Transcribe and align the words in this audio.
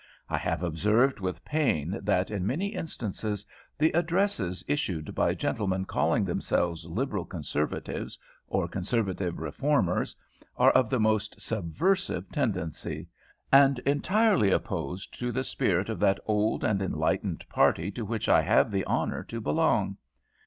I 0.31 0.39
have 0.39 0.63
observed 0.63 1.19
with 1.19 1.45
pain 1.45 1.99
that 2.01 2.31
in 2.31 2.47
many 2.47 2.69
instances 2.69 3.45
the 3.77 3.91
addresses 3.93 4.63
issued 4.67 5.13
by 5.13 5.35
gentlemen 5.35 5.85
calling 5.85 6.25
themselves 6.25 6.85
Liberal 6.87 7.23
Conservatives 7.23 8.17
or 8.47 8.67
Conservative 8.67 9.37
Reformers, 9.37 10.15
are 10.57 10.71
of 10.71 10.89
the 10.89 10.99
most 10.99 11.39
subversive 11.39 12.31
tendency, 12.31 13.09
and 13.51 13.77
entirely 13.85 14.49
opposed 14.49 15.19
to 15.19 15.31
the 15.31 15.43
spirit 15.43 15.87
of 15.87 15.99
that 15.99 16.19
old 16.25 16.63
and 16.63 16.81
enlightened 16.81 17.47
party 17.47 17.91
to 17.91 18.03
which 18.03 18.27
I 18.27 18.41
have 18.41 18.71
the 18.71 18.87
honour 18.87 19.21
to 19.25 19.39
belong. 19.39 19.97